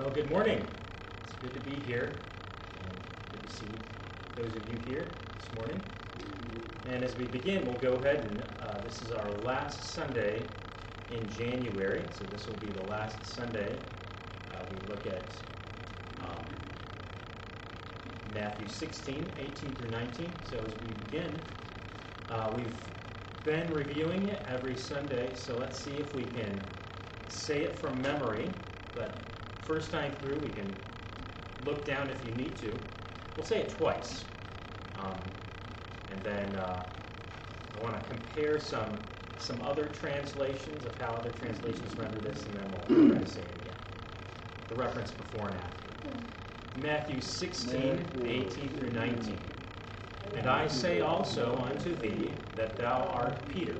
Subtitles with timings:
[0.00, 0.66] Well, good morning.
[1.22, 2.14] It's good to be here.
[3.30, 3.66] Good to see
[4.34, 5.04] those of you here
[5.36, 5.78] this morning.
[6.86, 10.40] And as we begin, we'll go ahead and uh, this is our last Sunday
[11.10, 13.76] in January, so this will be the last Sunday.
[14.50, 15.34] Uh, we look at
[16.22, 16.46] um,
[18.32, 20.32] Matthew 16, 18 through 19.
[20.44, 21.38] So as we begin,
[22.30, 22.80] uh, we've
[23.44, 26.58] been reviewing it every Sunday, so let's see if we can
[27.28, 28.48] say it from memory.
[28.94, 29.29] But
[29.70, 30.74] first time through, we can
[31.64, 32.76] look down if you need to.
[33.36, 34.24] We'll say it twice.
[34.98, 35.14] Um,
[36.10, 36.82] and then uh,
[37.78, 38.98] I want to compare some
[39.38, 43.40] some other translations of how other translations render this, and then we'll try to say
[43.40, 43.76] it again.
[44.68, 46.80] The reference before and after.
[46.82, 49.38] Matthew 16, 18 through 19.
[50.36, 53.76] And I say also unto thee that thou art Peter,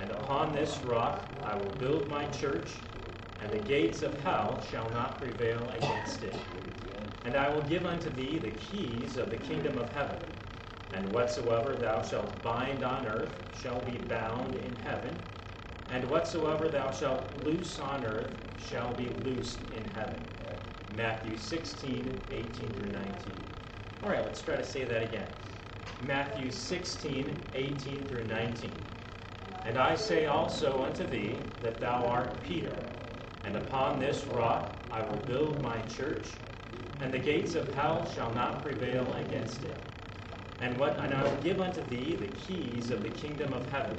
[0.00, 2.68] and upon this rock I will build my church,
[3.44, 6.34] and the gates of hell shall not prevail against it.
[7.26, 10.18] And I will give unto thee the keys of the kingdom of heaven.
[10.94, 15.14] And whatsoever thou shalt bind on earth shall be bound in heaven,
[15.90, 20.20] and whatsoever thou shalt loose on earth shall be loosed in heaven.
[20.96, 23.32] Matthew 16, 18 through 19.
[24.02, 25.26] All right, let's try to say that again.
[26.06, 28.72] Matthew 16, 18 through 19.
[29.64, 32.76] And I say also unto thee that thou art Peter,
[33.46, 36.28] and upon this rock I will build my church,
[37.00, 39.76] and the gates of hell shall not prevail against it.
[40.60, 43.98] And what and I will give unto thee the keys of the kingdom of heaven.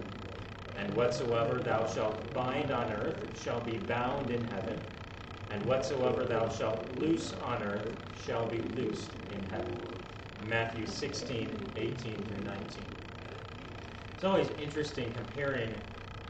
[0.78, 4.80] And whatsoever thou shalt bind on earth shall be bound in heaven,
[5.52, 9.80] and whatsoever thou shalt loose on earth shall be loosed in heaven.
[10.48, 12.86] Matthew 16, 18 through 19.
[14.14, 15.74] It's always interesting comparing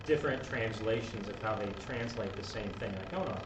[0.06, 2.94] different translations of how they translate the same thing.
[3.12, 3.42] I want to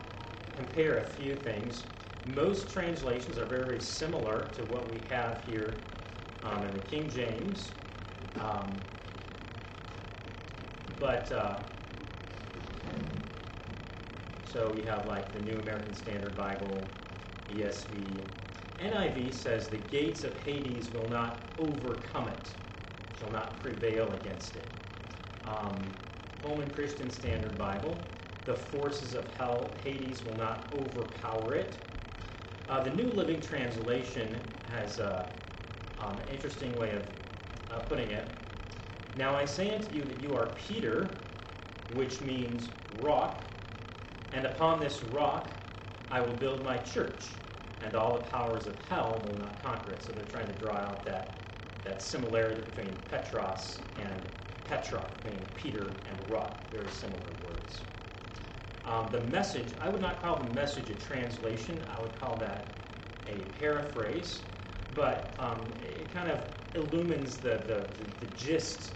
[0.56, 1.84] compare a few things.
[2.26, 5.74] Most translations are very similar to what we have here
[6.44, 7.72] um, in the King James.
[8.40, 8.76] Um,
[11.00, 11.60] but uh,
[14.52, 16.82] so we have like the New American Standard Bible,
[17.52, 18.20] ESV.
[18.82, 22.50] NIV says the gates of Hades will not overcome it,
[23.20, 24.68] shall not prevail against it.
[25.46, 25.94] Um,
[26.44, 27.98] Holman Christian Standard Bible,
[28.46, 31.78] the forces of hell, Hades will not overpower it.
[32.70, 34.36] Uh, the New Living Translation
[34.72, 35.30] has a
[36.00, 37.04] um, an interesting way of
[37.72, 38.26] uh, putting it.
[39.18, 41.10] Now I say unto you that you are Peter,
[41.94, 42.70] which means
[43.02, 43.44] rock,
[44.34, 45.50] and upon this rock
[46.10, 47.26] I will build my church,
[47.84, 50.02] and all the powers of hell will not conquer it.
[50.02, 51.34] So they're trying to draw out that,
[51.84, 54.22] that similarity between Petros and
[54.70, 57.80] Petra, meaning Peter and rock, very similar words.
[58.86, 62.66] Um, the message, I would not call the message a translation, I would call that
[63.28, 64.42] a paraphrase
[64.96, 66.44] but um, it kind of
[66.76, 68.92] illumines the, the, the, the, gist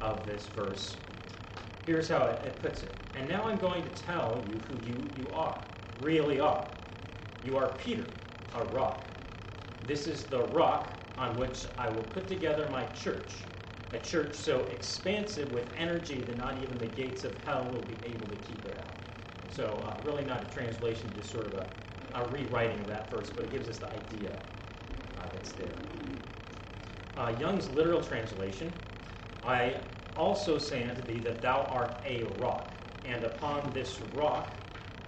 [0.00, 0.96] of this verse.
[1.86, 2.90] Here's how it, it puts it.
[3.16, 5.60] And now I'm going to tell you who you, you are,
[6.00, 6.66] really are.
[7.44, 8.04] You are Peter,
[8.54, 9.04] a rock.
[9.86, 13.32] This is the rock on which I will put together my church,
[13.92, 17.98] a church so expansive with energy that not even the gates of hell will be
[18.06, 18.96] able to keep it out.
[19.48, 21.66] So, uh, really not a translation, just sort of a,
[22.14, 24.30] a rewriting of that verse, but it gives us the idea
[25.32, 25.74] that's there.
[27.16, 28.72] Uh, Young's literal translation
[29.44, 29.74] I
[30.16, 32.72] also say unto thee that thou art a rock,
[33.04, 34.48] and upon this rock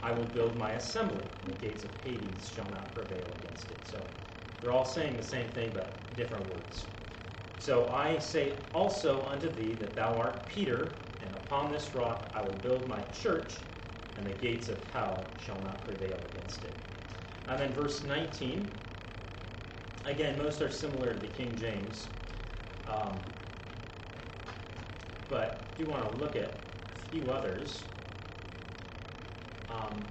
[0.03, 3.79] I will build my assembly, and the gates of Hades shall not prevail against it.
[3.85, 4.01] So
[4.61, 6.87] they're all saying the same thing, but different words.
[7.65, 10.93] So I say also unto thee that thou art Peter,
[11.23, 13.55] and upon this rock I will build my church,
[14.19, 16.75] and the gates of hell shall not prevail against it.
[17.49, 18.69] And then verse 19
[20.05, 22.07] Again, most are similar to the King James.
[22.87, 23.19] Um,
[25.31, 27.83] but I do want to look at a few others.
[29.71, 30.05] Um,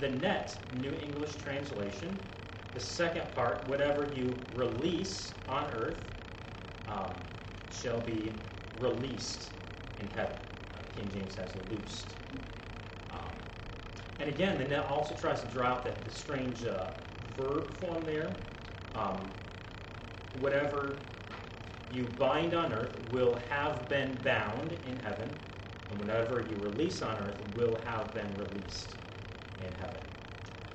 [0.00, 2.18] the net New English translation,
[2.72, 6.00] the second part, whatever you release on earth
[7.80, 8.32] shall be
[8.80, 9.50] released
[10.00, 10.36] in heaven.
[10.74, 12.14] Uh, King James has loosed.
[13.10, 13.18] Um,
[14.18, 16.90] and again, the net also tries to draw out the, the strange uh,
[17.36, 18.30] verb form there
[18.96, 19.30] um,
[20.40, 20.96] whatever
[21.92, 25.28] you bind on earth will have been bound in heaven,
[25.90, 28.96] and whatever you release on earth will have been released
[29.60, 30.00] in heaven.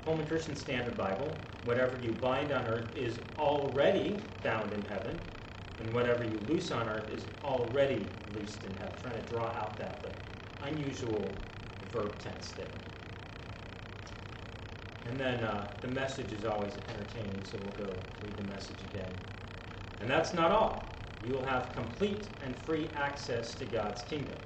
[0.05, 5.19] Holman Christian Standard Bible, whatever you bind on earth is already bound in heaven,
[5.81, 8.93] and whatever you loose on earth is already loosed in heaven.
[9.01, 10.05] Trying to draw out that
[10.61, 11.35] unusual
[11.91, 12.67] verb tense there.
[15.07, 19.11] And then uh, the message is always entertaining, so we'll go read the message again.
[19.99, 20.95] And that's not all.
[21.25, 24.37] You will have complete and free access to God's kingdom.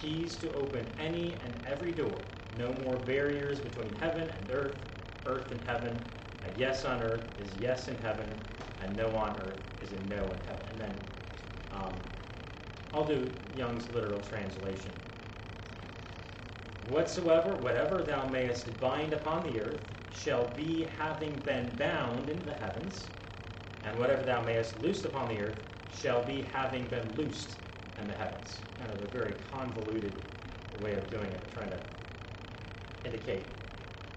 [0.00, 2.18] Keys to open any and every door.
[2.56, 4.76] No more barriers between heaven and earth,
[5.26, 5.98] earth and heaven.
[6.44, 8.28] A yes on earth is yes in heaven,
[8.82, 10.66] and no on earth is a no in heaven.
[10.70, 10.94] And then
[11.72, 11.94] um,
[12.92, 14.90] I'll do Young's literal translation.
[16.88, 19.80] Whatsoever, whatever thou mayest bind upon the earth,
[20.12, 23.06] shall be having been bound in the heavens,
[23.84, 25.58] and whatever thou mayest loose upon the earth,
[25.90, 27.56] shall be having been loosed
[27.98, 28.58] in the heavens.
[28.78, 30.12] Kind of a very convoluted
[30.82, 31.78] way of doing it, trying to
[33.04, 33.44] indicate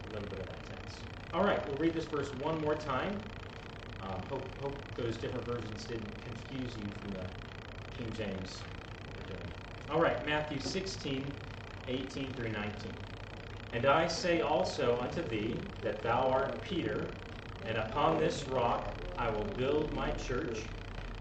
[0.10, 0.98] a little bit of that tense.
[1.34, 3.20] All right, we'll read this verse one more time.
[4.30, 7.25] Hope, hope those different versions didn't confuse you from the
[7.98, 8.62] King James.
[9.92, 11.31] All right, Matthew 16,
[11.88, 12.92] 18 through 19.
[13.74, 17.07] And I say also unto thee that thou art Peter,
[17.68, 18.88] and upon this rock
[19.18, 20.60] I will build my church,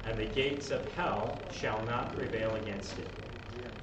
[0.06, 3.08] and the gates of hell shall not prevail against it.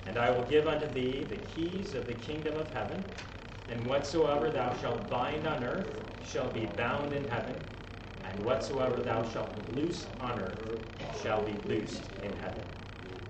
[0.08, 3.04] And I will give unto thee the keys of the kingdom of heaven,
[3.70, 7.56] and whatsoever thou shalt bind on earth shall be bound in heaven,
[8.32, 10.80] and whatsoever thou shalt loose on earth
[11.22, 12.64] shall be loosed in heaven.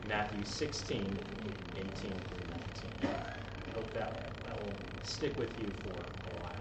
[0.07, 1.17] Matthew 16,
[1.75, 2.19] 18 through 19.
[3.03, 6.55] I hope that, that will stick with you for a while.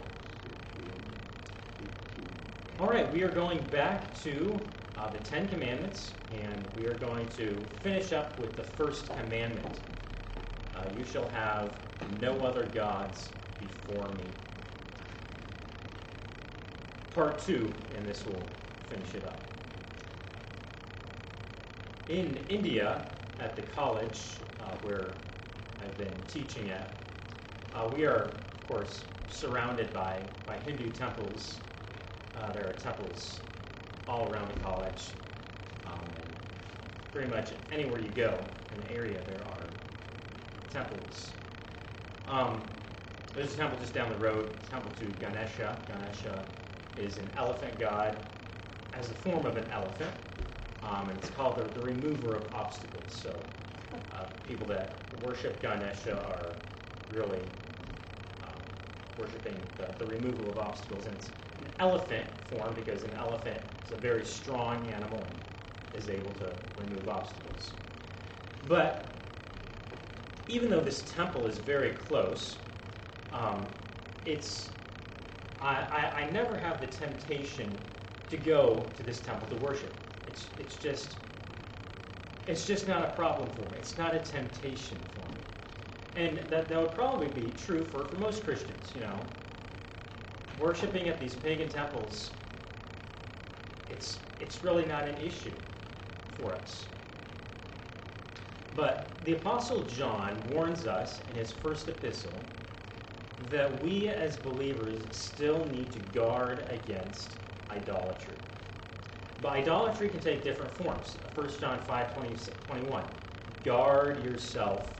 [2.78, 4.58] All right, we are going back to
[4.96, 9.80] uh, the Ten Commandments, and we are going to finish up with the first commandment.
[10.74, 11.74] Uh, you shall have
[12.20, 14.24] no other gods before me.
[17.20, 18.42] Part two, and this will
[18.88, 19.38] finish it up.
[22.08, 23.06] In India,
[23.38, 24.22] at the college
[24.62, 25.10] uh, where
[25.82, 26.94] I've been teaching at,
[27.74, 31.60] uh, we are, of course, surrounded by, by Hindu temples.
[32.40, 33.38] Uh, there are temples
[34.08, 35.10] all around the college.
[35.84, 36.00] Um,
[37.12, 38.38] pretty much anywhere you go
[38.74, 39.66] in the area, there are
[40.70, 41.32] temples.
[42.28, 42.62] Um,
[43.34, 45.78] there's a temple just down the road, temple to Ganesha.
[45.86, 46.46] Ganesha
[46.96, 48.16] is an elephant god
[48.94, 50.10] as a form of an elephant.
[50.82, 53.12] Um, and it's called the, the remover of obstacles.
[53.12, 53.34] So
[54.12, 56.56] uh, people that worship Ganesha are
[57.10, 57.40] really
[58.42, 58.62] um,
[59.16, 61.06] worshiping the, the removal of obstacles.
[61.06, 61.28] And it's
[61.58, 66.52] an elephant form because an elephant is a very strong animal and is able to
[66.76, 67.72] remove obstacles.
[68.66, 69.06] But
[70.48, 72.58] even though this temple is very close,
[73.32, 73.66] um,
[74.24, 74.70] it's
[75.60, 77.70] I, I, never have the temptation
[78.30, 79.92] to go to this temple to worship.
[80.26, 81.16] It's, it's just
[82.46, 83.76] it's just not a problem for me.
[83.78, 85.40] It's not a temptation for me.
[86.16, 89.20] And that, that would probably be true for, for most Christians, you know.
[90.58, 92.30] Worshipping at these pagan temples,
[93.88, 95.52] it's, it's really not an issue
[96.38, 96.86] for us.
[98.74, 102.32] But the Apostle John warns us in his first epistle
[103.50, 107.36] that we as believers still need to guard against
[107.70, 108.36] idolatry.
[109.42, 111.16] But idolatry can take different forms.
[111.34, 112.34] 1 John 5 20,
[112.66, 113.04] 21.
[113.64, 114.92] Guard yourself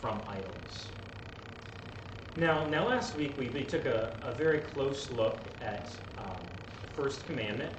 [0.00, 0.88] from idols.
[2.36, 6.36] Now, now last week we, we took a, a very close look at um,
[6.80, 7.72] the first commandment.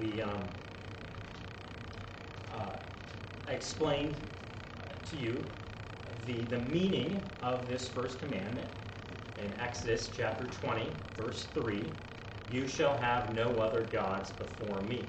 [0.00, 0.42] We um,
[2.54, 2.76] uh,
[3.48, 4.16] explained
[5.10, 5.42] to you
[6.26, 8.68] the, the meaning of this first commandment
[9.38, 10.86] in Exodus chapter 20,
[11.16, 11.82] verse 3
[12.50, 15.06] you shall have no other gods before me.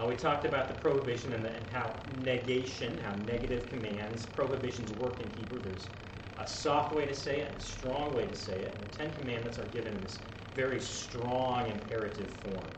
[0.00, 4.92] Uh, we talked about the prohibition and, the, and, how negation, how negative commands, prohibitions
[4.92, 5.60] work in Hebrew.
[5.62, 5.90] There's
[6.38, 8.74] a soft way to say it a strong way to say it.
[8.74, 10.20] And the Ten Commandments are given in this
[10.54, 12.70] very strong imperative form.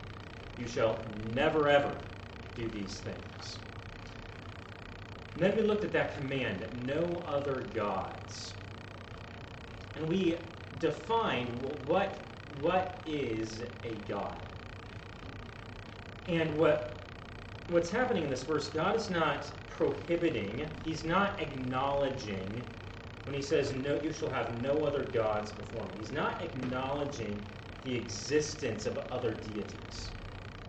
[0.57, 0.99] You shall
[1.33, 1.97] never, ever
[2.57, 3.61] do these things.
[5.41, 8.53] And then we looked at that command, no other gods.
[9.97, 10.37] And we
[10.79, 11.49] defined
[11.87, 12.15] what
[12.61, 14.37] what is a God?
[16.29, 16.93] And what
[17.71, 22.63] what's happening in this verse, God is not prohibiting, he's not acknowledging
[23.25, 25.93] when he says no you shall have no other gods before me.
[26.01, 27.43] He's not acknowledging
[27.85, 30.11] the existence of other deities.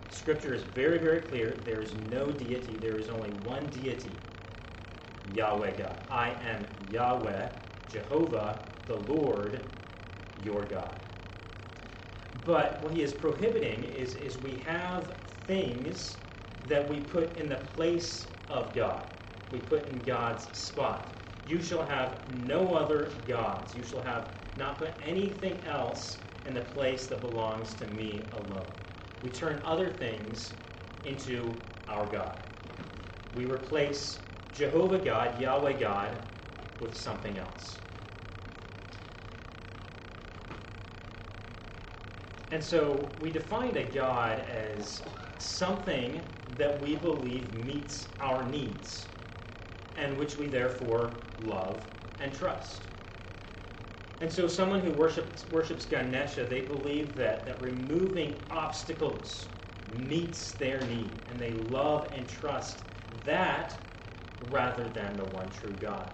[0.07, 1.57] Scripture is very, very clear.
[1.65, 2.77] There is no deity.
[2.77, 4.11] There is only one deity,
[5.33, 5.97] Yahweh God.
[6.09, 7.49] I am Yahweh,
[7.87, 9.61] Jehovah, the Lord,
[10.43, 10.99] your God.
[12.45, 15.13] But what he is prohibiting is, is we have
[15.47, 16.17] things
[16.67, 19.03] that we put in the place of God.
[19.51, 21.13] We put in God's spot.
[21.45, 23.75] You shall have no other gods.
[23.75, 28.71] You shall have not put anything else in the place that belongs to me alone.
[29.21, 30.53] We turn other things
[31.03, 32.39] into our God.
[33.33, 34.19] We replace
[34.53, 36.09] Jehovah God, Yahweh God,
[36.79, 37.77] with something else.
[42.51, 45.01] And so we defined a God as
[45.37, 46.21] something
[46.57, 49.07] that we believe meets our needs
[49.97, 51.85] and which we therefore love
[52.19, 52.87] and trust.
[54.19, 59.47] And so someone who worships, worships Ganesha, they believe that, that removing obstacles
[59.97, 62.83] meets their need, and they love and trust
[63.25, 63.77] that
[64.49, 66.09] rather than the one true God.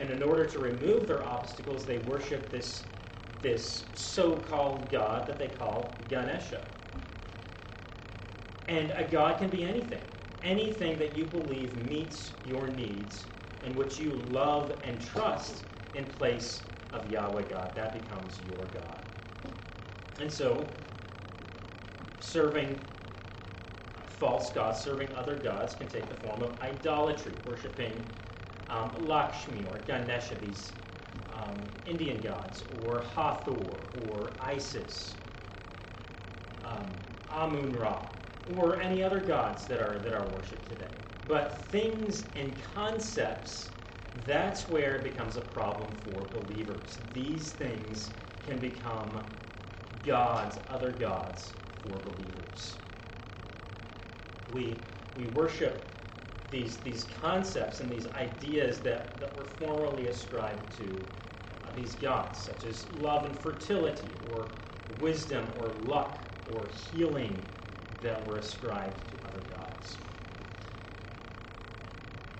[0.00, 2.84] And in order to remove their obstacles, they worship this,
[3.42, 6.62] this so-called God that they call Ganesha.
[8.68, 10.02] And a God can be anything.
[10.42, 13.26] Anything that you believe meets your needs
[13.64, 17.74] and which you love and trust in place of Yahweh God.
[17.74, 19.02] That becomes your God.
[20.20, 20.64] And so,
[22.20, 22.78] serving
[24.18, 28.04] false gods, serving other gods, can take the form of idolatry, worshiping
[28.68, 30.74] um, Lakshmi or Ganesha, these
[31.32, 35.16] um, Indian gods, or Hathor, or Isis,
[36.64, 36.94] um,
[37.30, 38.08] Amun Ra,
[38.56, 40.90] or any other gods that are that are worshipped today.
[41.26, 43.70] But things and concepts,
[44.26, 47.00] that's where it becomes a problem for believers.
[47.12, 49.24] These things can become
[50.04, 52.78] gods, other gods for believers.
[54.48, 55.84] We we worship
[56.50, 61.08] these these concepts and these ideas that, that were formerly ascribed to
[61.64, 64.52] uh, these gods, such as love and fertility, or
[64.88, 67.46] wisdom, or luck, or healing,
[68.00, 69.98] that were ascribed to other gods.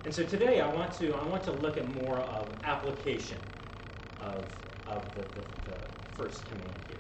[0.05, 3.41] And so today I want to I want to look at more of application
[4.19, 5.79] of of the, the, the
[6.15, 6.98] first command here.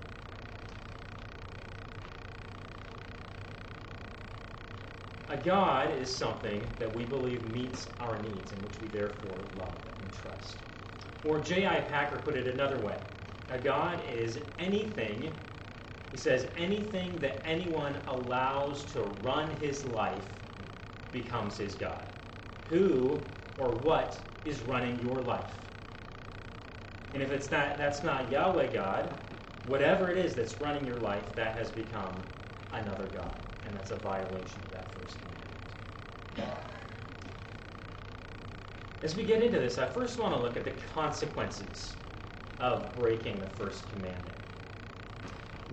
[5.30, 9.86] A God is something that we believe meets our needs and which we therefore love
[10.00, 10.56] and trust.
[11.24, 11.80] Or J.I.
[11.82, 12.96] Packer put it another way
[13.50, 15.32] a God is anything
[16.10, 20.24] he says, anything that anyone allows to run his life
[21.12, 22.06] becomes his God.
[22.68, 23.20] Who
[23.58, 25.52] or what is running your life?
[27.12, 29.14] And if it's not, that's not Yahweh God,
[29.66, 32.22] whatever it is that's running your life, that has become
[32.72, 33.38] another God.
[33.66, 34.62] And that's a violation
[39.02, 41.94] As we get into this, I first want to look at the consequences
[42.58, 44.34] of breaking the first commandment.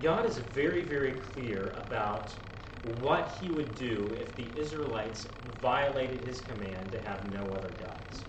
[0.00, 2.30] God is very, very clear about
[3.00, 5.26] what he would do if the Israelites
[5.60, 8.24] violated his command to have no other gods.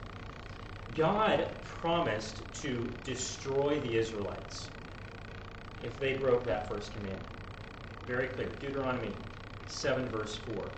[0.95, 1.47] God
[1.79, 4.69] promised to destroy the Israelites
[5.83, 7.23] if they broke that first commandment.
[8.07, 8.47] Very clear.
[8.59, 9.13] Deuteronomy
[9.67, 10.71] 7, verse 4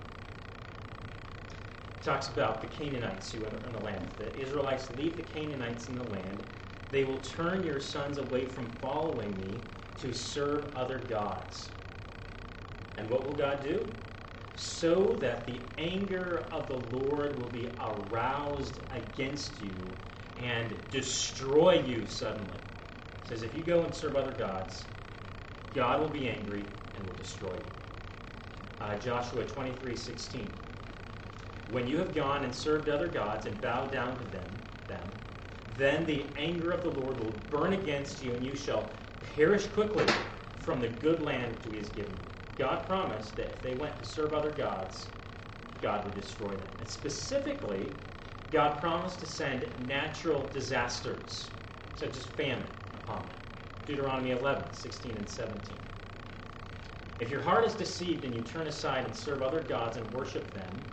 [2.02, 4.12] talks about the Canaanites who are in the land.
[4.18, 6.44] The Israelites leave the Canaanites in the land,
[6.92, 9.62] they will turn your sons away from following me
[9.98, 11.72] to serve other gods.
[12.98, 13.94] And what will God do?
[14.56, 19.98] So that the anger of the Lord will be aroused against you
[20.38, 22.58] and destroy you suddenly.
[22.58, 24.88] It says, if you go and serve other gods,
[25.74, 26.66] God will be angry
[26.96, 27.72] and will destroy you.
[28.80, 30.69] Uh, Joshua 23 16.
[31.72, 34.50] When you have gone and served other gods and bowed down to them,
[34.88, 35.12] them,
[35.78, 38.90] then the anger of the Lord will burn against you, and you shall
[39.36, 40.06] perish quickly
[40.60, 42.30] from the good land which he has given you.
[42.58, 45.08] God promised that if they went to serve other gods,
[45.82, 46.68] God would destroy them.
[46.80, 47.96] And specifically,
[48.52, 51.52] God promised to send natural disasters,
[51.96, 53.38] such as famine, upon them.
[53.86, 55.78] Deuteronomy 11, 16, and 17.
[57.20, 60.54] If your heart is deceived and you turn aside and serve other gods and worship
[60.54, 60.84] them,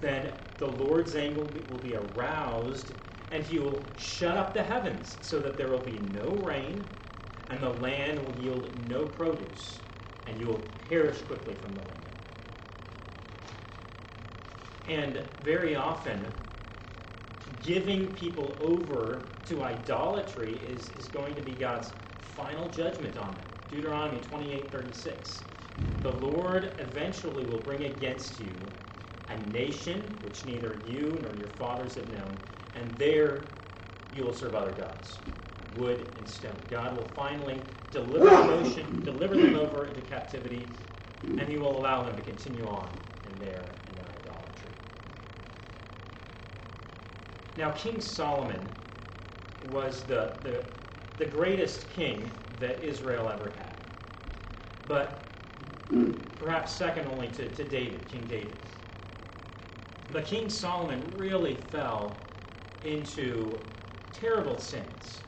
[0.00, 2.92] then the Lord's anger will be aroused,
[3.30, 6.84] and he will shut up the heavens so that there will be no rain
[7.50, 9.80] and the land will yield no produce,
[10.26, 12.00] and you will perish quickly from the land.
[14.88, 16.24] And very often,
[17.62, 23.44] giving people over to idolatry is, is going to be God's final judgment on them.
[23.68, 25.42] Deuteronomy 28 36.
[26.02, 28.52] The Lord eventually will bring against you
[29.30, 32.36] a nation which neither you nor your fathers have known,
[32.74, 33.42] and there
[34.14, 35.18] you will serve other gods
[35.76, 36.56] wood, and stone.
[36.70, 37.60] God will finally
[37.90, 40.66] deliver them, deliver them over into captivity,
[41.22, 42.88] and he will allow them to continue on
[43.24, 44.70] in their, in their idolatry.
[47.56, 48.66] Now, King Solomon
[49.70, 50.64] was the, the,
[51.18, 53.74] the greatest king that Israel ever had.
[54.88, 55.20] But
[56.38, 58.56] perhaps second only to, to David, King David.
[60.12, 62.16] But King Solomon really fell
[62.84, 63.58] into
[64.12, 65.20] terrible sins.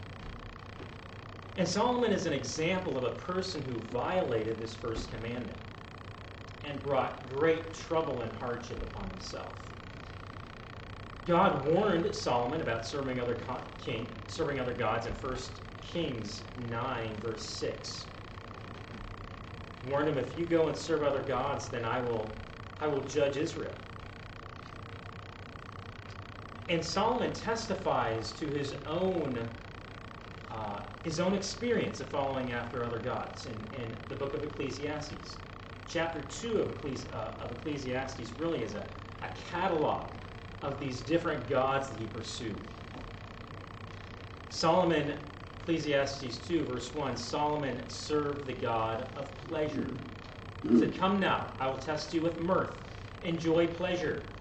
[1.56, 5.56] And Solomon is an example of a person who violated this first commandment
[6.64, 9.52] and brought great trouble and hardship upon himself.
[11.26, 13.38] God warned Solomon about serving other
[13.78, 15.36] king, serving other gods in 1
[15.82, 18.06] Kings 9, verse 6.
[19.88, 22.28] Warned him, if you go and serve other gods, then I will,
[22.80, 23.74] I will judge Israel.
[26.72, 29.46] And Solomon testifies to his own
[30.50, 35.36] uh, his own experience of following after other gods in, in the book of Ecclesiastes.
[35.86, 38.86] Chapter 2 of, Ecclesi- uh, of Ecclesiastes really is a,
[39.22, 40.14] a catalog
[40.62, 42.66] of these different gods that he pursued.
[44.48, 45.18] Solomon,
[45.60, 49.98] Ecclesiastes 2, verse 1 Solomon served the God of pleasure.
[50.62, 52.70] He said, Come now, I will test you with mirth.
[53.24, 54.31] Enjoy pleasure.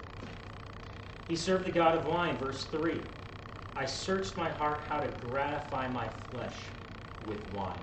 [1.31, 3.00] He served the God of wine, verse 3.
[3.77, 6.57] I searched my heart how to gratify my flesh
[7.25, 7.79] with wine.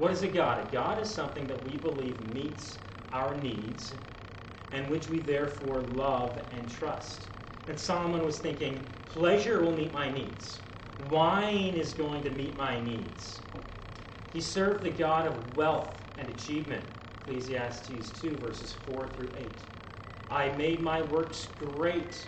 [0.00, 0.66] What is a God?
[0.66, 2.76] A God is something that we believe meets
[3.12, 3.92] our needs
[4.72, 7.20] and which we therefore love and trust.
[7.68, 8.80] And Solomon was thinking,
[9.10, 10.58] pleasure will meet my needs.
[11.08, 13.38] Wine is going to meet my needs.
[14.32, 16.82] He served the God of wealth and achievement.
[17.28, 19.46] Ecclesiastes 2, verses 4 through 8.
[20.32, 22.26] I made my works great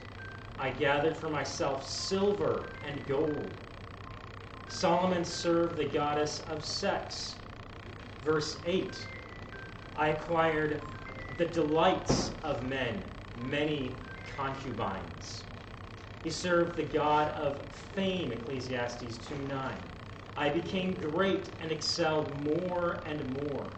[0.61, 3.51] I gathered for myself silver and gold.
[4.69, 7.37] Solomon served the goddess of sex.
[8.25, 8.97] Verse 8
[9.97, 10.81] I acquired
[11.39, 13.03] the delights of men,
[13.37, 13.95] many
[14.37, 15.45] concubines.
[16.25, 17.61] He served the God of
[17.95, 19.77] fame, Ecclesiastes 2 9.
[20.37, 23.71] I became great and excelled more and more.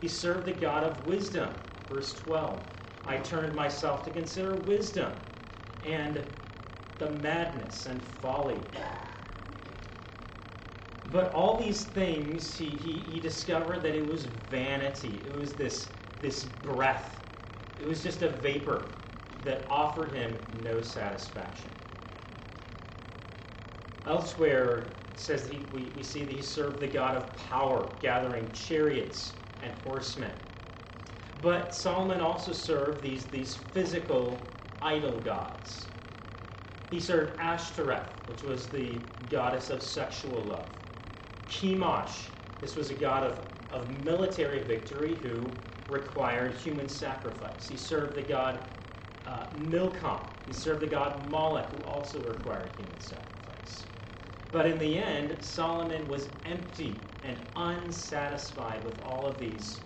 [0.00, 1.50] He served the God of wisdom,
[1.88, 2.60] verse 12.
[3.06, 5.12] I turned myself to consider wisdom
[5.88, 6.22] and
[6.98, 8.56] the madness and folly.
[11.10, 15.22] But all these things, he, he, he discovered that it was vanity.
[15.26, 15.88] It was this,
[16.20, 17.20] this breath.
[17.80, 18.82] It was just a vapor
[19.44, 21.70] that offered him no satisfaction.
[24.06, 27.88] Elsewhere, it says that he, we, we see that he served the God of power,
[28.02, 30.30] gathering chariots and horsemen.
[31.40, 34.42] But Solomon also served these, these physical
[34.82, 35.86] idol gods.
[36.90, 38.98] He served Ashtoreth, which was the
[39.30, 40.68] goddess of sexual love.
[41.48, 42.28] Chemosh,
[42.60, 43.38] this was a god of,
[43.72, 45.50] of military victory who
[45.88, 47.68] required human sacrifice.
[47.68, 48.58] He served the god
[49.26, 50.20] uh, Milcom.
[50.46, 53.86] He served the god Moloch, who also required human sacrifice.
[54.50, 59.80] But in the end, Solomon was empty and unsatisfied with all of these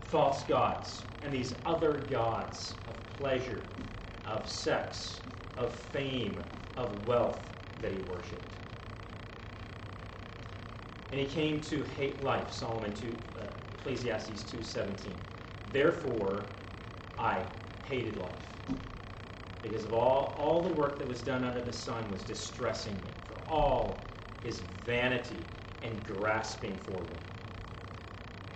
[0.00, 3.64] false gods and these other gods of pleasure,
[4.32, 5.20] of sex,
[5.58, 6.42] of fame,
[6.76, 7.40] of wealth
[7.80, 8.56] that he worshiped.
[11.10, 13.44] And he came to hate life, Solomon 2, uh,
[13.78, 15.12] Ecclesiastes 2.17.
[15.70, 16.44] Therefore,
[17.18, 17.44] I
[17.84, 18.30] hated life.
[19.62, 23.10] Because of all, all the work that was done under the sun was distressing me
[23.26, 23.98] for all
[24.42, 25.36] his vanity
[25.82, 27.18] and grasping for them.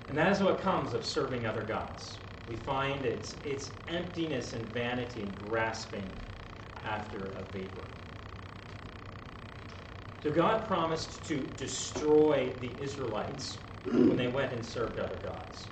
[0.08, 2.16] And that is what comes of serving other gods.
[2.48, 6.08] We find its, its emptiness and vanity and grasping
[6.84, 7.82] after a vapor.
[10.22, 15.66] So God promised to destroy the Israelites when they went and served other gods.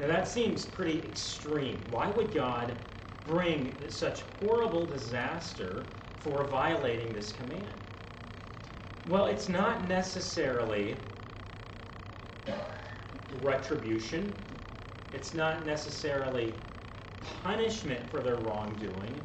[0.00, 1.78] Now that seems pretty extreme.
[1.90, 2.74] Why would God
[3.26, 5.84] bring such horrible disaster
[6.18, 7.66] for violating this command?
[9.08, 10.96] Well, it's not necessarily
[13.42, 14.32] retribution.
[15.12, 16.54] It's not necessarily
[17.42, 19.20] punishment for their wrongdoing.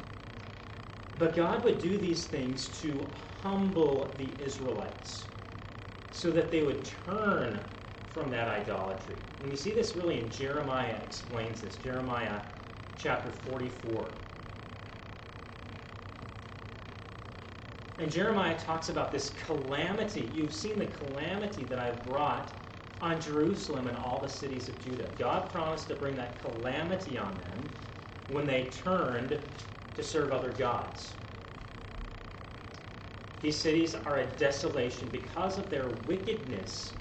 [1.18, 3.06] But God would do these things to
[3.42, 5.24] humble the Israelites
[6.12, 7.58] so that they would turn
[8.10, 9.16] from that idolatry.
[9.40, 11.76] And we see this really in Jeremiah explains this.
[11.76, 12.40] Jeremiah
[12.96, 14.08] chapter 44.
[17.98, 20.30] And Jeremiah talks about this calamity.
[20.32, 22.52] You've seen the calamity that I've brought
[23.00, 25.08] on Jerusalem and all the cities of Judah.
[25.18, 27.68] God promised to bring that calamity on them
[28.32, 29.38] when they turned
[29.96, 31.12] to serve other gods.
[33.40, 36.92] These cities are a desolation because of their wickedness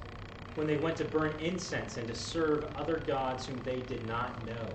[0.56, 4.46] when they went to burn incense and to serve other gods whom they did not
[4.46, 4.68] know.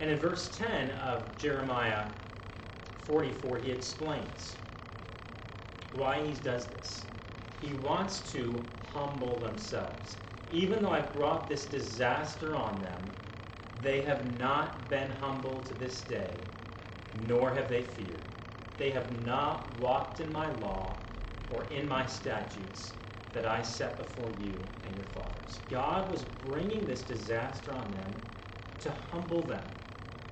[0.00, 2.04] And in verse 10 of Jeremiah
[3.06, 4.56] 44, he explains
[5.92, 7.06] why he does this.
[7.60, 10.16] He wants to humble themselves.
[10.50, 13.10] Even though I've brought this disaster on them,
[13.82, 16.30] they have not been humble to this day,
[17.26, 18.22] nor have they feared.
[18.78, 20.96] They have not walked in my law
[21.50, 22.94] or in my statutes
[23.32, 24.54] that I set before you
[24.86, 25.60] and your fathers.
[25.70, 28.14] God was bringing this disaster on them
[28.80, 29.64] to humble them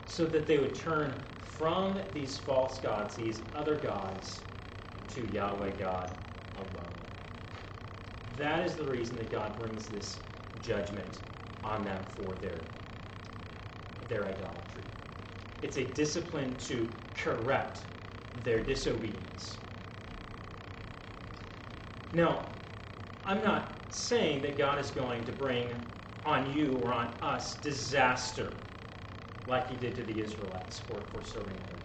[0.07, 4.43] so that they would turn from these false gods, these other gods,
[5.17, 6.11] to Yahweh God
[6.57, 6.93] alone.
[8.37, 10.21] That is the reason that God brings this
[10.61, 11.23] judgment
[11.65, 12.61] on them for their,
[14.09, 14.83] their idolatry.
[15.63, 17.81] It's a discipline to correct
[18.45, 19.57] their disobedience.
[22.13, 22.45] Now,
[23.25, 25.69] I'm not saying that God is going to bring
[26.27, 28.53] on you or on us disaster
[29.47, 31.76] like he did to the Israelites for, for serving gods.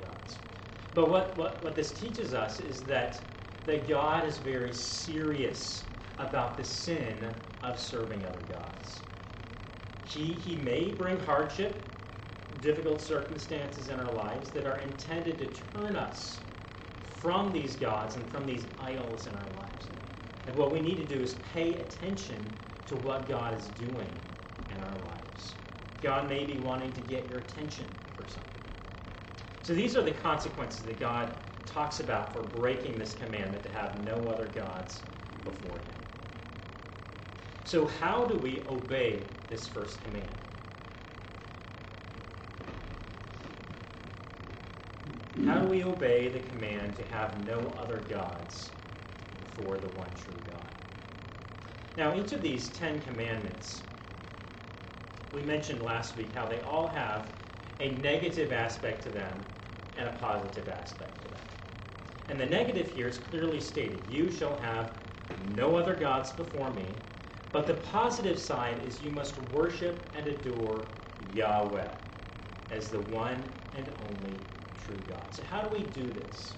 [0.93, 3.21] But what, what, what this teaches us is that,
[3.65, 5.83] that God is very serious
[6.17, 9.03] about the sin of serving other gods.
[10.03, 11.87] He, he may bring hardship,
[12.59, 16.41] difficult circumstances in our lives that are intended to turn us
[17.03, 19.87] from these gods and from these idols in our lives.
[20.47, 24.09] And what we need to do is pay attention to what God is doing
[24.69, 25.55] in our lives.
[26.01, 27.85] God may be wanting to get your attention.
[29.63, 34.03] So these are the consequences that God talks about for breaking this commandment to have
[34.03, 35.01] no other gods
[35.43, 35.95] before him.
[37.63, 40.27] So, how do we obey this first command?
[45.45, 48.71] How do we obey the command to have no other gods
[49.39, 50.67] before the one true God?
[51.97, 53.83] Now, each of these Ten Commandments
[55.31, 57.25] we mentioned last week how they all have
[57.81, 59.33] a negative aspect to them
[59.97, 61.39] and a positive aspect to them.
[62.29, 64.93] And the negative here is clearly stated You shall have
[65.55, 66.85] no other gods before me.
[67.51, 70.85] But the positive side is you must worship and adore
[71.33, 71.89] Yahweh
[72.71, 73.43] as the one
[73.75, 74.37] and only
[74.85, 75.33] true God.
[75.33, 76.53] So, how do we do this?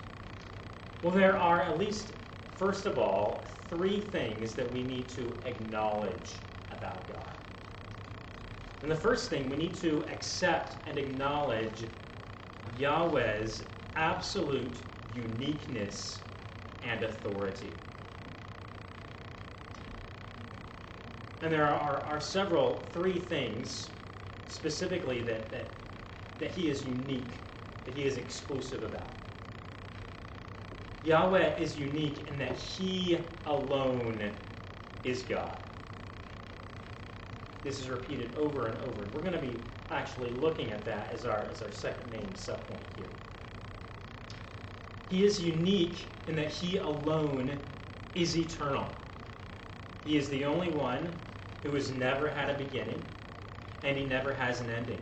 [1.02, 2.14] Well, there are at least,
[2.56, 7.43] first of all, three things that we need to acknowledge about God.
[8.84, 11.86] And the first thing, we need to accept and acknowledge
[12.78, 13.64] Yahweh's
[13.96, 14.76] absolute
[15.16, 16.20] uniqueness
[16.86, 17.70] and authority.
[21.42, 23.90] And there are, are several, three things
[24.50, 25.66] specifically that, that,
[26.40, 27.40] that he is unique,
[27.86, 29.08] that he is exclusive about.
[31.06, 34.30] Yahweh is unique in that he alone
[35.06, 35.63] is God.
[37.64, 39.08] This is repeated over and over.
[39.14, 39.58] We're going to be
[39.90, 43.08] actually looking at that as our, as our second main subpoint here.
[45.10, 47.58] He is unique in that he alone
[48.16, 48.88] is eternal.
[50.06, 51.08] He is the only one
[51.64, 53.02] who has never had a beginning
[53.84, 55.02] and he never has an ending.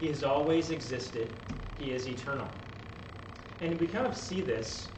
[0.00, 1.32] He has always existed.
[1.78, 2.48] He is eternal.
[3.60, 4.88] And we kind of see this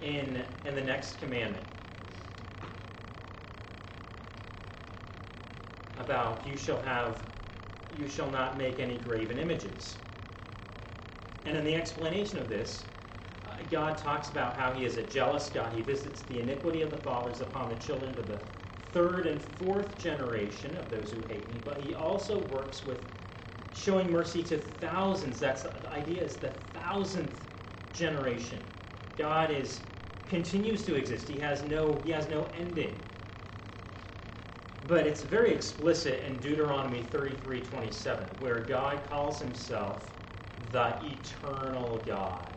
[0.00, 1.64] in, in the next commandment.
[5.98, 7.22] About you shall have
[7.90, 9.98] you shall not make any graven images.
[11.44, 12.86] And in the explanation of this,
[13.46, 15.74] uh, God talks about how he is a jealous God.
[15.74, 18.38] He visits the iniquity of the fathers upon the children to the
[18.92, 22.98] third and fourth generation of those who hate me, but he also works with
[23.72, 25.40] showing mercy to thousands.
[25.40, 27.48] That's the idea is the thousandth
[27.92, 28.60] generation.
[29.16, 29.82] God is
[30.26, 31.28] continues to exist.
[31.28, 33.02] He has no he has no ending.
[34.88, 40.10] But it's very explicit in Deuteronomy 33:27, where God calls himself
[40.72, 42.52] the eternal God.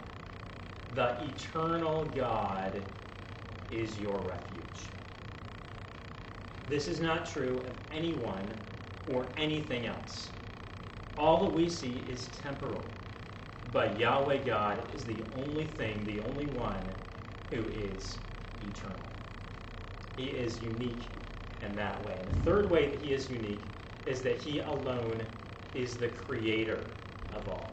[0.95, 2.81] The eternal God
[3.69, 4.91] is your refuge.
[6.67, 8.51] This is not true of anyone
[9.07, 10.31] or anything else.
[11.17, 12.83] All that we see is temporal,
[13.71, 16.91] but Yahweh God is the only thing, the only one
[17.51, 18.17] who is
[18.63, 19.11] eternal.
[20.17, 21.14] He is unique
[21.65, 22.15] in that way.
[22.19, 23.62] And the third way that he is unique
[24.06, 25.21] is that he alone
[25.73, 26.80] is the creator
[27.34, 27.69] of all.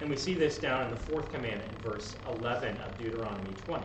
[0.00, 3.84] And we see this down in the fourth commandment in verse 11 of Deuteronomy 20.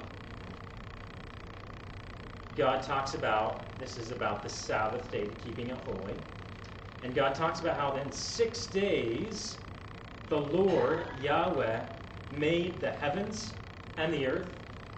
[2.55, 6.15] God talks about, this is about the Sabbath day, keeping it holy.
[7.03, 9.57] And God talks about how in six days
[10.29, 11.81] the Lord, Yahweh,
[12.31, 13.53] made the heavens
[13.97, 14.47] and the earth.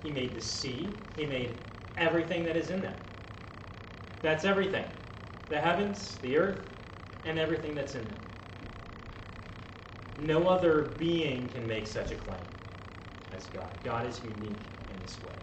[0.03, 0.87] He made the sea.
[1.17, 1.57] He made
[1.97, 2.93] everything that is in them.
[4.21, 4.85] That's everything
[5.49, 6.65] the heavens, the earth,
[7.23, 8.17] and everything that's in them.
[10.17, 12.39] No other being can make such a claim.
[13.35, 13.69] as God.
[13.83, 15.33] God is unique in this way.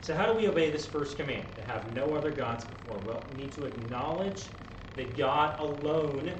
[0.00, 1.44] So, how do we obey this first command?
[1.56, 2.98] To have no other gods before?
[2.98, 4.50] Well, we need to acknowledge
[4.94, 6.30] that God alone,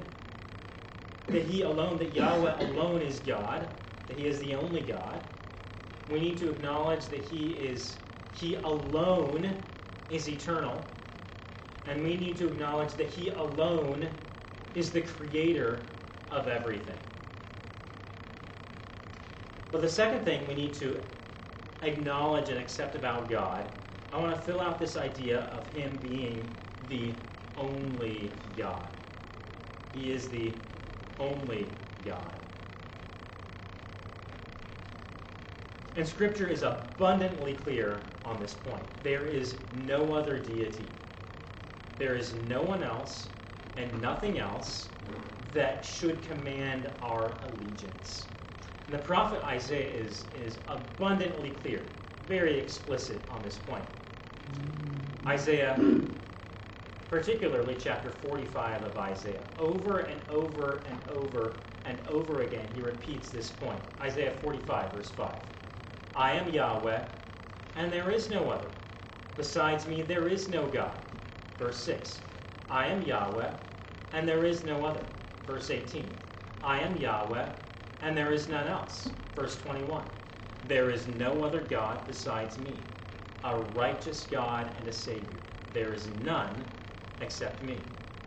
[1.27, 3.67] that He alone, that Yahweh alone is God,
[4.07, 5.21] that He is the only God.
[6.09, 7.97] We need to acknowledge that He is
[8.31, 9.61] He alone
[10.09, 10.83] is eternal.
[11.87, 14.07] And we need to acknowledge that He alone
[14.75, 15.79] is the creator
[16.31, 16.97] of everything.
[19.71, 21.01] But the second thing we need to
[21.81, 23.65] acknowledge and accept about God,
[24.13, 26.55] I want to fill out this idea of Him being
[26.89, 27.13] the
[27.57, 28.89] only God.
[29.93, 30.53] He is the
[31.19, 31.67] only
[32.05, 32.46] God.
[35.97, 38.83] And Scripture is abundantly clear on this point.
[39.03, 39.55] There is
[39.87, 40.85] no other deity.
[41.97, 43.29] There is no one else
[43.77, 44.89] and nothing else
[45.55, 48.27] that should command our allegiance.
[48.85, 51.81] And the prophet Isaiah is, is abundantly clear,
[52.27, 53.83] very explicit on this point.
[55.25, 55.79] Isaiah,
[57.09, 61.55] particularly chapter 45 of Isaiah, over and over and over
[61.85, 63.79] and over again, he repeats this point.
[63.99, 65.33] Isaiah 45, verse 5.
[66.17, 67.01] I am Yahweh,
[67.75, 68.71] and there is no other.
[69.35, 70.97] Besides me, there is no God.
[71.59, 72.21] Verse 6.
[72.71, 73.51] I am Yahweh,
[74.13, 75.05] and there is no other.
[75.45, 76.09] Verse 18.
[76.63, 77.45] I am Yahweh,
[78.01, 79.11] and there is none else.
[79.35, 80.05] Verse 21
[80.67, 82.81] There is no other God besides me,
[83.43, 85.41] a righteous God and a Savior.
[85.71, 86.65] There is none
[87.21, 87.77] except me.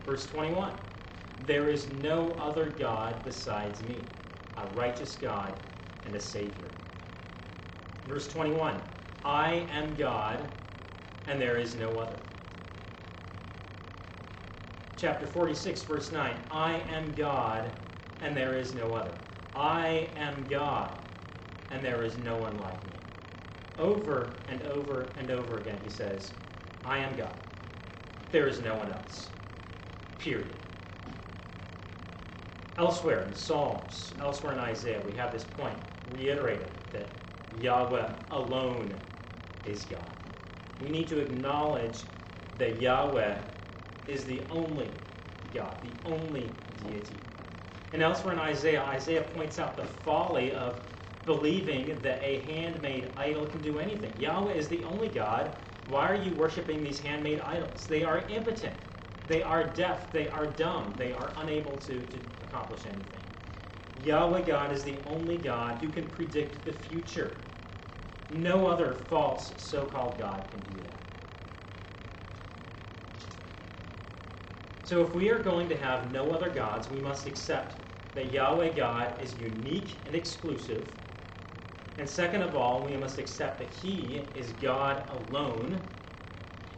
[0.05, 0.71] Verse 21
[1.45, 4.07] There is no other God besides me,
[4.55, 5.53] a righteous God
[6.05, 6.71] and a Savior.
[8.07, 8.81] Verse 21
[9.23, 10.39] I am God,
[11.27, 12.17] and there is no other.
[14.97, 17.71] Chapter 46, verse 9 I am God,
[18.21, 19.13] and there is no other.
[19.55, 20.91] I am God,
[21.71, 22.91] and there is no one like me.
[23.79, 26.31] Over and over and over again, he says,
[26.85, 27.33] I am God.
[28.31, 29.29] There is no one else.
[30.17, 30.53] Period.
[32.77, 35.77] Elsewhere in Psalms, elsewhere in Isaiah, we have this point
[36.15, 37.07] reiterated that
[37.59, 38.99] Yahweh alone
[39.65, 39.99] is God.
[40.79, 42.05] We need to acknowledge
[42.57, 43.37] that Yahweh
[44.07, 44.89] is the only
[45.53, 47.19] God, the only deity.
[47.93, 50.81] And elsewhere in Isaiah, Isaiah points out the folly of
[51.25, 54.13] believing that a handmade idol can do anything.
[54.17, 55.51] Yahweh is the only God.
[55.87, 57.85] Why are you worshiping these handmade idols?
[57.87, 58.73] They are impotent.
[59.27, 60.11] They are deaf.
[60.11, 60.95] They are dumb.
[60.97, 63.20] They are unable to, to accomplish anything.
[64.03, 67.37] Yahweh God is the only God who can predict the future.
[68.31, 71.01] No other false so called God can do that.
[74.83, 77.75] So if we are going to have no other gods, we must accept
[78.15, 80.83] that Yahweh God is unique and exclusive.
[81.97, 85.79] And second of all, we must accept that He is God alone.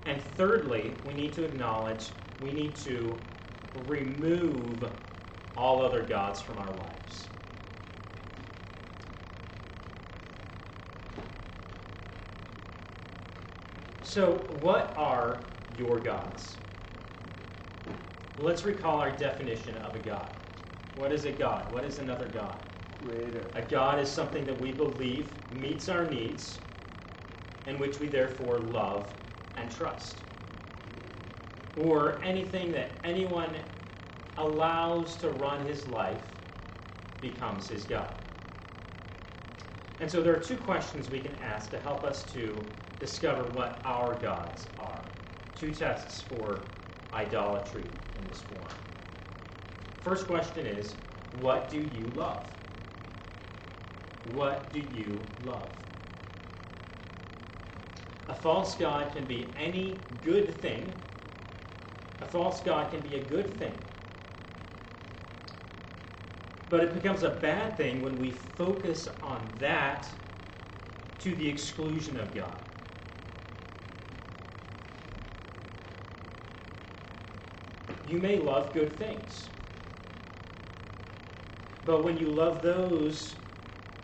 [0.05, 3.17] And thirdly, we need to acknowledge, we need to
[3.87, 4.83] remove
[5.55, 7.27] all other gods from our lives.
[14.01, 15.39] So, what are
[15.77, 16.57] your gods?
[18.39, 20.29] Let's recall our definition of a God.
[20.97, 21.71] What is a God?
[21.71, 22.55] What is another God?
[23.03, 23.43] Creator.
[23.55, 26.59] A God is something that we believe meets our needs,
[27.65, 29.11] and which we therefore love
[29.57, 30.17] and trust.
[31.77, 33.55] Or anything that anyone
[34.37, 36.23] allows to run his life
[37.21, 38.13] becomes his God.
[39.99, 42.55] And so there are two questions we can ask to help us to
[42.99, 45.05] discover what our gods are.
[45.55, 46.59] Two tests for
[47.13, 48.67] idolatry in this form.
[50.01, 50.97] First question is
[51.31, 52.49] What do you love?
[54.23, 55.71] What do you love?
[58.27, 60.91] A false God can be any good thing.
[62.21, 63.77] A false God can be a good thing.
[66.73, 70.07] But it becomes a bad thing when we focus on that
[71.19, 72.57] to the exclusion of God.
[78.09, 79.49] You may love good things.
[81.85, 83.35] But when you love those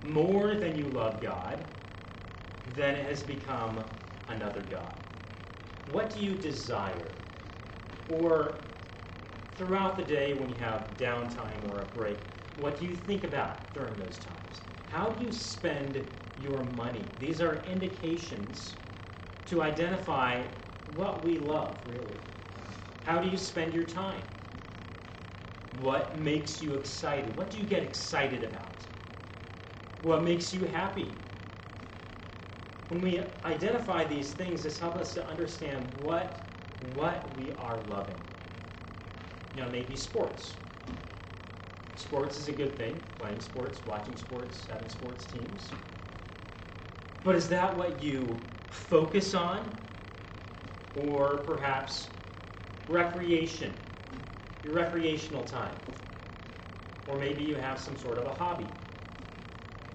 [0.03, 1.57] more than you love God,
[2.75, 3.83] then it has become
[4.27, 4.93] another God.
[5.91, 7.13] What do you desire?
[8.11, 8.57] Or
[9.57, 12.19] throughout the day when you have downtime or a break,
[12.59, 14.61] what do you think about during those times?
[14.91, 16.05] How do you spend
[16.41, 17.05] your money?
[17.19, 18.75] These are indications
[19.47, 20.43] to identify
[20.95, 22.19] what we love, really.
[23.03, 24.21] How do you spend your time?
[25.79, 27.35] What makes you excited?
[27.37, 28.85] What do you get excited about?
[30.01, 31.13] What makes you happy?
[32.89, 36.43] When we identify these things, this helps us to understand what,
[36.95, 38.19] what we are loving.
[39.55, 40.57] You know, maybe sports.
[41.99, 45.69] Sports is a good thing, playing sports, watching sports, having sports teams.
[47.25, 49.77] But is that what you focus on?
[50.95, 52.07] Or perhaps
[52.87, 53.73] recreation,
[54.63, 55.75] your recreational time?
[57.05, 58.69] Or maybe you have some sort of a hobby,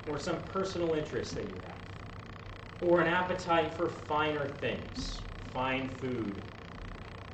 [0.06, 1.78] or some personal interest that you have,
[2.82, 5.22] or an appetite for finer things,
[5.54, 6.42] fine food,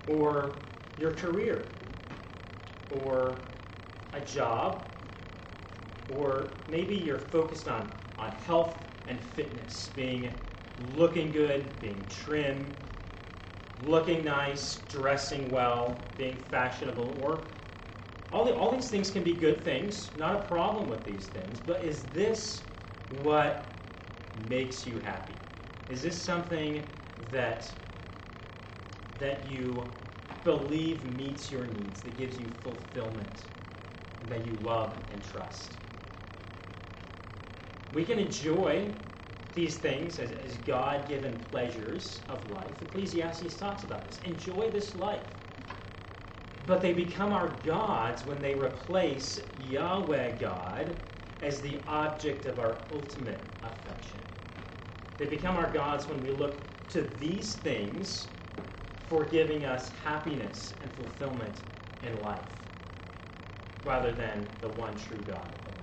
[0.06, 0.54] or
[0.96, 1.66] your career,
[2.88, 3.40] or
[4.12, 4.82] a job,
[6.08, 8.74] or maybe you're focused on, on health
[9.06, 10.32] and fitness, being
[10.94, 12.74] looking good, being trim,
[13.84, 17.40] looking nice, dressing well, being fashionable, or
[18.32, 21.60] all, the, all these things can be good things, not a problem with these things,
[21.60, 22.62] but is this
[23.22, 23.66] what
[24.48, 25.34] makes you happy?
[25.88, 26.82] Is this something
[27.32, 27.70] that
[29.18, 29.92] that you
[30.44, 33.44] believe meets your needs, that gives you fulfillment,
[34.28, 35.76] that you love and trust?
[37.94, 38.88] We can enjoy
[39.54, 42.70] these things as, as God given pleasures of life.
[42.82, 44.20] Ecclesiastes talks about this.
[44.24, 45.20] Enjoy this life.
[46.66, 50.94] But they become our gods when they replace Yahweh God
[51.42, 54.20] as the object of our ultimate affection.
[55.18, 56.54] They become our gods when we look
[56.90, 58.28] to these things
[59.08, 61.60] for giving us happiness and fulfillment
[62.06, 62.38] in life,
[63.84, 65.80] rather than the one true God alone.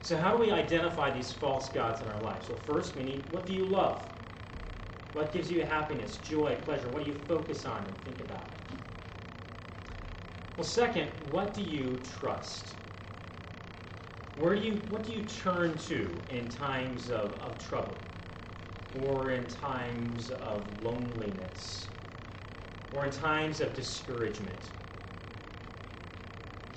[0.00, 2.48] So, how do we identify these false gods in our lives?
[2.48, 4.04] Well, first, we need what do you love?
[5.12, 6.88] What gives you happiness, joy, pleasure?
[6.90, 8.44] What do you focus on and think about?
[10.56, 12.76] Well, second, what do you trust?
[14.36, 17.96] Where do you what do you turn to in times of, of trouble?
[18.92, 21.88] Or in times of loneliness?
[22.92, 24.72] Or in times of discouragement?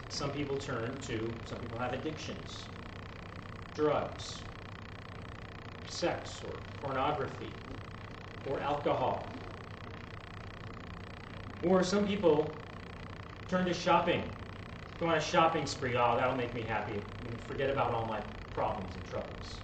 [0.10, 2.66] Some people turn to, some people have addictions,
[3.74, 4.42] drugs,
[5.88, 7.52] sex, or pornography,
[8.50, 9.26] or alcohol.
[11.64, 12.52] Or some people
[13.48, 14.24] turn to shopping.
[15.00, 15.96] Go on a shopping spree.
[15.96, 17.00] Oh, that'll make me happy.
[17.48, 18.20] Forget about all my
[18.54, 19.60] problems and troubles.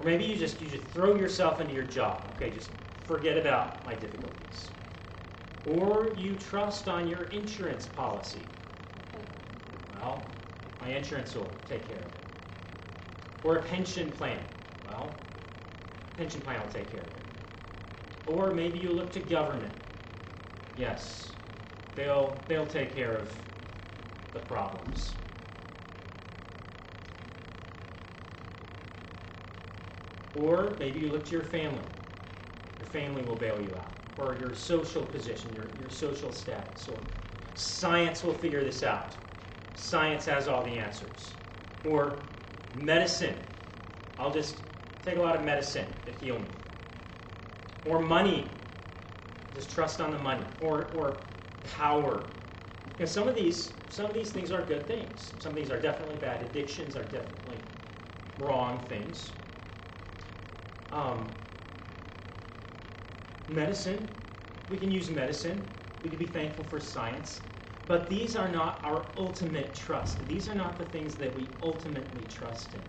[0.00, 2.24] Or maybe you just you just throw yourself into your job.
[2.36, 2.70] Okay, just
[3.04, 4.70] forget about my difficulties.
[5.66, 8.42] Or you trust on your insurance policy.
[10.04, 10.22] Well,
[10.82, 12.20] my insurance will take care of it.
[13.42, 14.38] Or a pension plan.
[14.86, 15.16] Well,
[16.18, 17.22] pension plan will take care of it.
[18.26, 19.72] Or maybe you look to government.
[20.76, 21.32] Yes,
[21.94, 23.32] they'll they'll take care of
[24.34, 25.14] the problems.
[30.34, 31.88] Or maybe you look to your family.
[32.78, 33.92] Your family will bail you out.
[34.18, 36.88] Or your social position, your, your social status.
[36.88, 36.98] Or
[37.54, 39.16] science will figure this out.
[39.74, 41.34] Science has all the answers.
[41.88, 42.18] Or
[42.80, 43.36] medicine.
[44.18, 44.62] I'll just
[45.04, 46.48] take a lot of medicine to heal me.
[47.86, 48.46] Or money.
[49.54, 50.44] Just trust on the money.
[50.60, 51.16] Or, or
[51.76, 52.24] power.
[52.88, 55.32] Because some of these some of these things are good things.
[55.38, 56.42] Some of these are definitely bad.
[56.42, 57.58] Addictions are definitely
[58.40, 59.30] wrong things.
[60.90, 61.28] Um,
[63.48, 64.08] medicine,
[64.68, 65.62] we can use medicine.
[66.02, 67.40] We can be thankful for science.
[67.86, 70.26] But these are not our ultimate trust.
[70.26, 72.82] These are not the things that we ultimately trust in.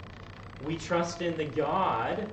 [0.66, 2.30] We trust in the God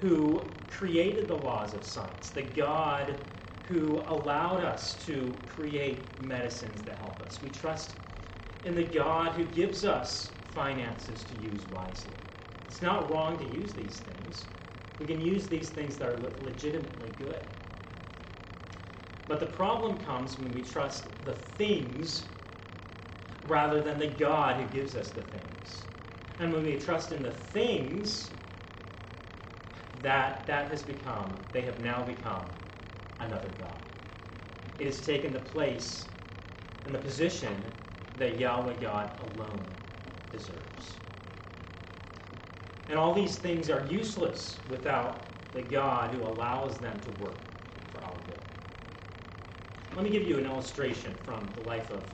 [0.00, 3.14] who created the laws of science, the God
[3.62, 7.42] who allowed us to create medicines that help us.
[7.42, 7.96] We trust
[8.64, 12.18] in the God who gives us finances to use wisely.
[12.66, 14.48] It's not wrong to use these things.
[14.98, 17.44] We can use these things that are legitimately good.
[19.28, 22.24] But the problem comes when we trust the things
[23.46, 25.84] rather than the God who gives us the things.
[26.40, 28.30] And when we trust in the things,
[30.02, 32.46] that that has become, they have now become
[33.20, 33.82] another God.
[34.78, 36.06] It has taken the place
[36.86, 37.62] and the position
[38.18, 39.64] that Yahweh God alone
[40.32, 40.98] deserves.
[42.88, 47.47] And all these things are useless without the God who allows them to work.
[49.98, 52.04] Let me give you an illustration from the life of,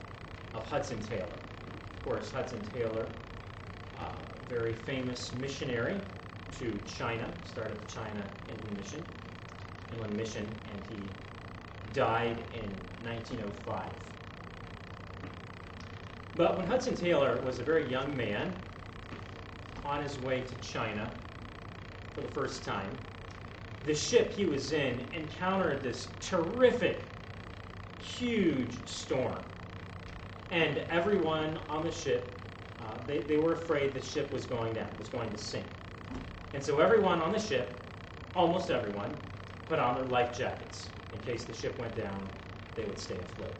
[0.55, 1.21] of Hudson Taylor.
[1.21, 3.05] Of course, Hudson Taylor,
[3.99, 4.05] uh,
[4.49, 6.01] very famous missionary
[6.57, 9.03] to China, started the China Inland Mission,
[9.93, 10.97] Inland Mission, and he
[11.93, 12.71] died in
[13.07, 13.85] 1905.
[16.35, 18.51] But when Hudson Taylor was a very young man,
[19.83, 21.11] on his way to China
[22.15, 22.89] for the first time.
[23.85, 27.03] The ship he was in encountered this terrific,
[28.05, 29.43] huge storm.
[30.51, 32.23] And everyone on the ship,
[32.79, 35.65] uh, they, they were afraid the ship was going down, was going to sink.
[36.53, 37.73] And so everyone on the ship,
[38.35, 39.15] almost everyone,
[39.67, 40.89] put on their life jackets.
[41.13, 42.29] In case the ship went down,
[42.75, 43.55] they would stay afloat.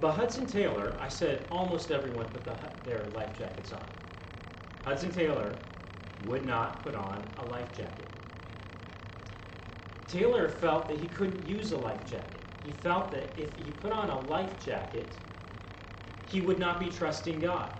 [0.00, 2.54] But Hudson Taylor, I said almost everyone put the,
[2.84, 3.84] their life jackets on.
[4.84, 5.54] Hudson Taylor
[6.26, 8.11] would not put on a life jacket.
[10.12, 12.44] Taylor felt that he couldn't use a life jacket.
[12.62, 15.16] He felt that if he put on a life jacket,
[16.26, 17.70] he would not be trusting God.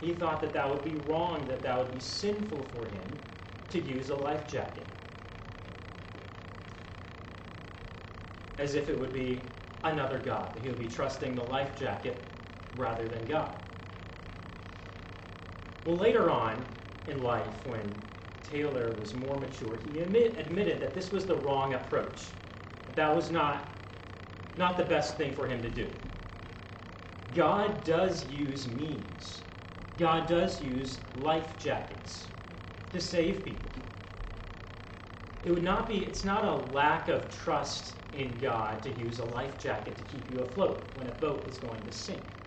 [0.00, 3.18] He thought that that would be wrong, that that would be sinful for him
[3.68, 4.86] to use a life jacket.
[8.58, 9.42] As if it would be
[9.84, 10.54] another God.
[10.54, 12.24] That he would be trusting the life jacket
[12.74, 13.58] rather than God.
[15.84, 16.64] Well, later on
[17.06, 18.01] in life, when
[18.52, 22.20] Taylor was more mature, he admit, admitted that this was the wrong approach.
[22.94, 23.66] That was not,
[24.58, 25.88] not the best thing for him to do.
[27.34, 29.40] God does use means.
[29.98, 32.26] God does use life jackets
[32.92, 33.70] to save people.
[35.46, 39.24] It would not be, it's not a lack of trust in God to use a
[39.24, 42.41] life jacket to keep you afloat when a boat is going to sink.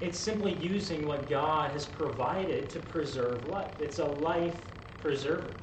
[0.00, 3.72] It's simply using what God has provided to preserve life.
[3.80, 4.54] It's a life
[5.02, 5.54] preserver.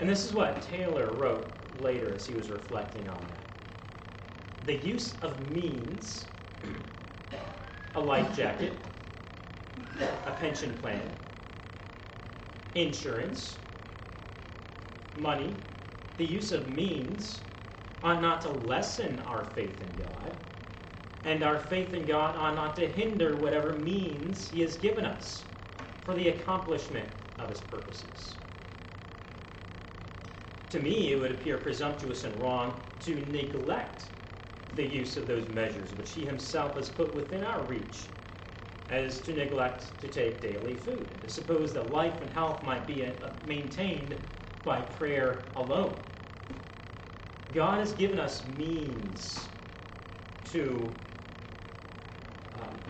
[0.00, 1.46] And this is what Taylor wrote
[1.80, 4.66] later as he was reflecting on that.
[4.66, 6.26] The use of means,
[7.94, 8.72] a life jacket,
[10.26, 11.00] a pension plan,
[12.74, 13.56] insurance,
[15.16, 15.54] money,
[16.18, 17.40] the use of means
[18.02, 20.32] ought not to lessen our faith in God,
[21.26, 25.44] and our faith in God ought not to hinder whatever means He has given us
[26.04, 27.08] for the accomplishment
[27.40, 28.36] of His purposes.
[30.70, 34.04] To me, it would appear presumptuous and wrong to neglect
[34.76, 38.06] the use of those measures which He Himself has put within our reach,
[38.90, 43.04] as to neglect to take daily food, to suppose that life and health might be
[43.04, 43.10] uh,
[43.44, 44.14] maintained
[44.64, 45.96] by prayer alone.
[47.52, 49.48] God has given us means
[50.52, 50.94] to,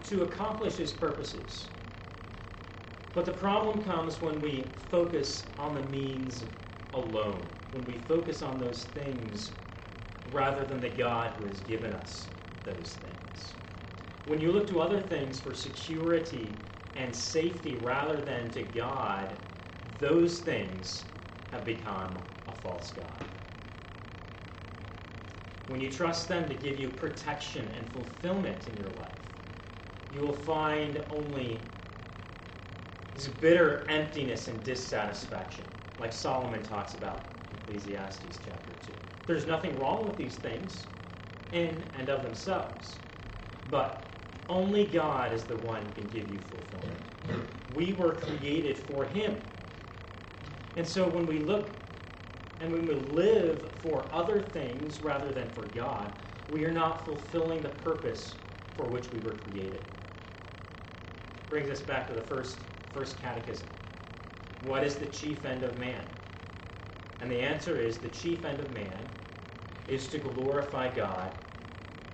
[0.08, 1.66] to accomplish his purposes.
[3.14, 6.44] But the problem comes when we focus on the means
[6.94, 7.40] alone,
[7.72, 9.50] when we focus on those things
[10.32, 12.28] rather than the God who has given us
[12.64, 13.54] those things.
[14.26, 16.48] When you look to other things for security
[16.96, 19.28] and safety rather than to God,
[20.00, 21.04] those things
[21.52, 23.28] have become a false God.
[25.68, 29.10] When you trust them to give you protection and fulfillment in your life,
[30.12, 31.60] you will find only
[33.14, 35.64] this bitter emptiness and dissatisfaction,
[35.98, 38.92] like Solomon talks about in Ecclesiastes chapter 2.
[39.26, 40.86] There's nothing wrong with these things
[41.52, 42.98] in and of themselves,
[43.70, 44.06] but
[44.48, 47.00] only God is the one who can give you fulfillment.
[47.74, 49.42] We were created for Him.
[50.76, 51.70] And so when we look
[52.60, 56.12] and when we live for other things rather than for God,
[56.48, 58.36] we are not fulfilling the purpose
[58.76, 59.82] for which we were created.
[61.48, 62.58] Brings us back to the first,
[62.92, 63.68] first catechism.
[64.64, 66.02] What is the chief end of man?
[67.20, 68.98] And the answer is the chief end of man
[69.88, 71.30] is to glorify God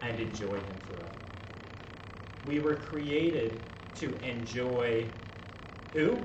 [0.03, 1.09] and enjoy Him forever.
[2.47, 3.59] We were created
[3.97, 5.07] to enjoy
[5.93, 6.19] who?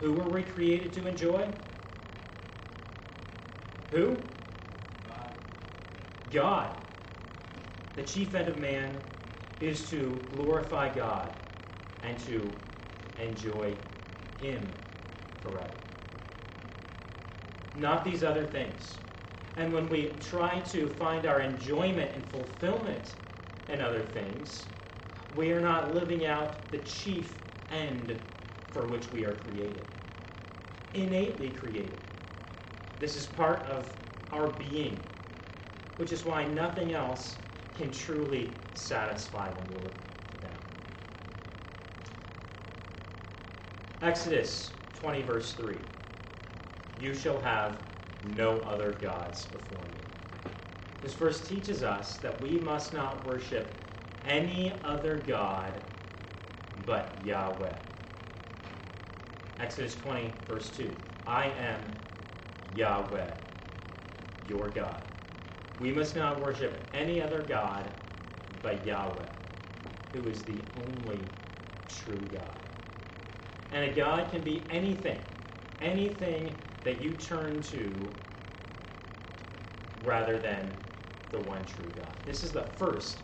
[0.00, 1.48] Who were we created to enjoy?
[3.92, 4.16] Who?
[5.08, 5.34] God.
[6.30, 6.76] God.
[7.96, 8.96] The chief end of man
[9.60, 11.32] is to glorify God
[12.02, 12.50] and to
[13.22, 13.74] enjoy
[14.40, 14.66] Him
[15.42, 15.70] forever.
[17.76, 18.96] Not these other things.
[19.56, 23.14] And when we try to find our enjoyment and fulfillment
[23.68, 24.64] in other things,
[25.36, 27.34] we are not living out the chief
[27.70, 28.18] end
[28.72, 29.86] for which we are created.
[30.94, 31.98] Innately created.
[32.98, 33.90] This is part of
[34.32, 34.98] our being,
[35.96, 37.36] which is why nothing else
[37.76, 39.94] can truly satisfy when we look
[40.32, 40.58] to them.
[44.02, 45.76] Exodus 20, verse 3
[47.00, 47.78] You shall have
[48.36, 50.52] no other gods before me.
[51.02, 53.74] This verse teaches us that we must not worship
[54.26, 55.72] any other God
[56.84, 57.72] but Yahweh.
[59.58, 60.94] Exodus 20, verse 2
[61.26, 61.80] I am
[62.74, 63.30] Yahweh,
[64.48, 65.02] your God.
[65.80, 67.92] We must not worship any other God
[68.62, 69.26] but Yahweh.
[70.14, 71.20] who is the only
[71.88, 72.60] true God.
[73.72, 75.22] And a God can be anything,
[75.80, 78.16] anything that you turn to
[80.02, 80.76] rather than
[81.32, 82.14] the one true God.
[82.26, 83.22] This is the first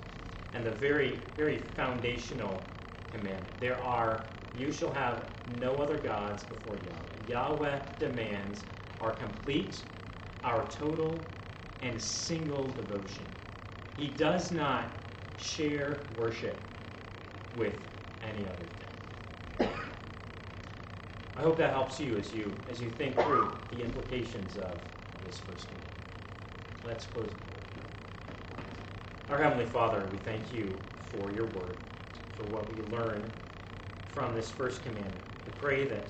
[0.54, 2.72] and the very, very foundational
[3.12, 3.60] commandment.
[3.60, 7.18] There are, you shall have no other gods before Yahweh.
[7.26, 8.66] Yahweh demands
[9.00, 9.84] our complete,
[10.44, 11.35] our total,
[11.82, 13.26] and single devotion.
[13.96, 14.90] He does not
[15.36, 16.58] share worship
[17.56, 17.78] with
[18.22, 19.68] any other thing.
[21.36, 24.80] I hope that helps you as you as you think through the implications of
[25.24, 25.96] this first commandment.
[26.84, 27.30] Let's close.
[29.28, 31.76] Our Heavenly Father, we thank you for your word,
[32.34, 33.30] for what we learn
[34.08, 35.24] from this first commandment.
[35.44, 36.08] We pray that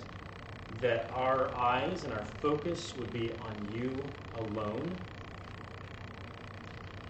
[0.80, 4.96] that our eyes and our focus would be on you alone.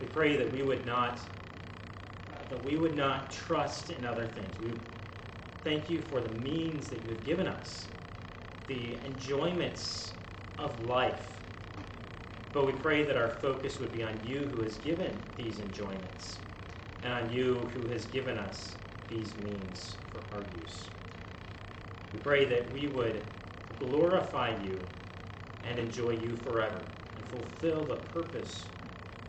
[0.00, 4.58] We pray that we would not uh, that we would not trust in other things.
[4.60, 4.72] We
[5.64, 7.88] thank you for the means that you have given us,
[8.68, 10.12] the enjoyments
[10.58, 11.40] of life.
[12.52, 16.38] But we pray that our focus would be on you who has given these enjoyments
[17.02, 18.76] and on you who has given us
[19.08, 20.88] these means for our use.
[22.12, 23.22] We pray that we would
[23.78, 24.78] glorify you
[25.64, 26.80] and enjoy you forever
[27.16, 28.68] and fulfill the purpose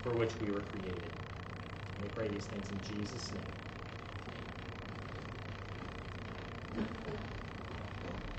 [0.07, 1.11] for which we were created.
[1.97, 3.56] And we pray these things in Jesus' name.